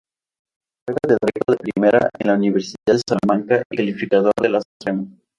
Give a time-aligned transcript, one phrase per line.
[0.83, 5.05] Fue catedrático de primera en la Universidad de Salamanca y calificador de la suprema.